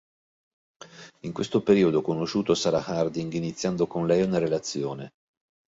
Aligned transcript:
In 1.25 1.31
questo 1.31 1.61
periodo 1.61 1.99
ha 1.99 2.01
conosciuto 2.01 2.55
Sarah 2.55 2.83
Harding, 2.83 3.31
iniziando 3.33 3.85
con 3.85 4.07
lei 4.07 4.23
una 4.23 4.39
relazione. 4.39 5.11